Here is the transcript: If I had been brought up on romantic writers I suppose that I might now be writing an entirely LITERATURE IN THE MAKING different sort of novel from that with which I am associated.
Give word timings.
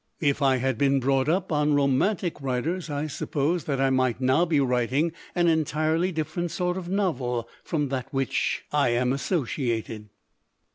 If 0.19 0.41
I 0.41 0.55
had 0.57 0.79
been 0.79 0.99
brought 0.99 1.29
up 1.29 1.51
on 1.51 1.75
romantic 1.75 2.41
writers 2.41 2.89
I 2.89 3.05
suppose 3.05 3.65
that 3.65 3.79
I 3.79 3.91
might 3.91 4.19
now 4.19 4.45
be 4.45 4.59
writing 4.59 5.11
an 5.35 5.47
entirely 5.47 6.07
LITERATURE 6.07 6.07
IN 6.07 6.07
THE 6.07 6.07
MAKING 6.07 6.15
different 6.15 6.51
sort 6.51 6.77
of 6.77 6.89
novel 6.89 7.49
from 7.63 7.89
that 7.89 8.05
with 8.11 8.29
which 8.29 8.65
I 8.71 8.89
am 8.89 9.13
associated. 9.13 10.09